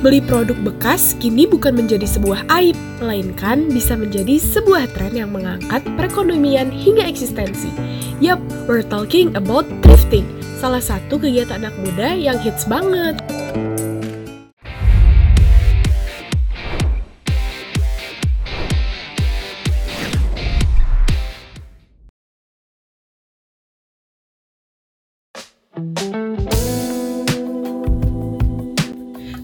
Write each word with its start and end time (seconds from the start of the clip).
Beli 0.00 0.24
produk 0.24 0.56
bekas 0.64 1.12
kini 1.20 1.44
bukan 1.44 1.76
menjadi 1.76 2.08
sebuah 2.08 2.48
aib, 2.48 2.72
melainkan 3.04 3.68
bisa 3.68 3.92
menjadi 3.92 4.40
sebuah 4.40 4.88
tren 4.96 5.12
yang 5.12 5.28
mengangkat 5.28 5.84
perekonomian 6.00 6.72
hingga 6.72 7.04
eksistensi. 7.04 7.68
Yup, 8.16 8.40
we're 8.64 8.80
talking 8.80 9.28
about 9.36 9.68
thrifting, 9.84 10.24
salah 10.56 10.80
satu 10.80 11.20
kegiatan 11.20 11.60
anak 11.60 11.76
muda 11.84 12.16
yang 12.16 12.40
hits 12.40 12.64
banget. 12.64 13.20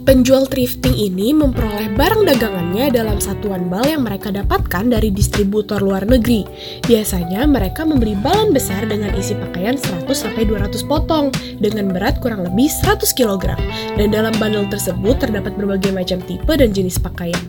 Penjual 0.07 0.47
thrifting 0.47 0.95
ini 0.95 1.35
memperoleh 1.35 1.91
barang 1.99 2.31
dagangannya 2.31 2.95
dalam 2.95 3.19
satuan 3.19 3.67
bal 3.67 3.83
yang 3.83 4.07
mereka 4.07 4.31
dapatkan 4.31 4.87
dari 4.87 5.11
distributor 5.11 5.83
luar 5.83 6.07
negeri. 6.07 6.47
Biasanya 6.87 7.43
mereka 7.43 7.83
membeli 7.83 8.15
balan 8.15 8.55
besar 8.55 8.87
dengan 8.87 9.11
isi 9.19 9.35
pakaian 9.35 9.75
100-200 9.75 10.87
potong 10.87 11.35
dengan 11.59 11.91
berat 11.91 12.23
kurang 12.23 12.47
lebih 12.47 12.71
100 12.71 13.03
kg. 13.19 13.59
Dan 13.99 14.15
dalam 14.15 14.31
bundle 14.39 14.71
tersebut 14.71 15.19
terdapat 15.19 15.59
berbagai 15.59 15.91
macam 15.91 16.23
tipe 16.23 16.55
dan 16.55 16.71
jenis 16.71 17.03
pakaian. 17.03 17.43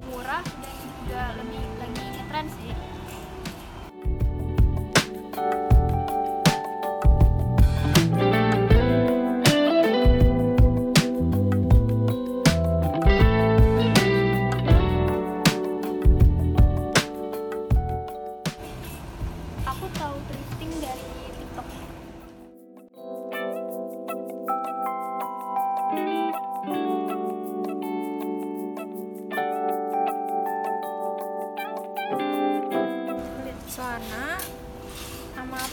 murah 0.00 0.40
dan 0.40 0.74
juga 0.80 1.22
lebih 1.36 1.60
lagi 1.76 2.00
ngetren 2.16 2.48
sih 2.56 2.87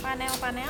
panel-panel. 0.05 0.69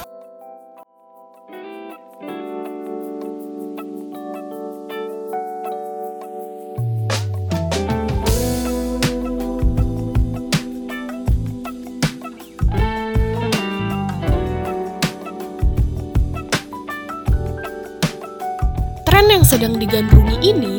Tren 19.04 19.28
yang 19.28 19.44
sedang 19.44 19.76
digandrungi 19.76 20.40
ini 20.40 20.75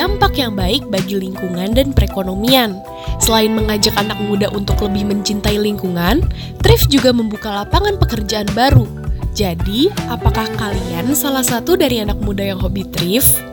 dampak 0.00 0.40
yang 0.40 0.56
baik 0.56 0.88
bagi 0.88 1.20
lingkungan 1.20 1.76
dan 1.76 1.92
perekonomian. 1.92 2.80
Selain 3.20 3.52
mengajak 3.52 3.92
anak 4.00 4.16
muda 4.24 4.48
untuk 4.48 4.80
lebih 4.80 5.04
mencintai 5.04 5.60
lingkungan, 5.60 6.24
thrift 6.64 6.88
juga 6.88 7.12
membuka 7.12 7.52
lapangan 7.52 8.00
pekerjaan 8.00 8.48
baru. 8.56 8.88
Jadi, 9.36 9.92
apakah 10.08 10.48
kalian 10.56 11.12
salah 11.12 11.44
satu 11.44 11.76
dari 11.76 12.00
anak 12.00 12.16
muda 12.24 12.48
yang 12.48 12.56
hobi 12.56 12.88
thrift? 12.88 13.49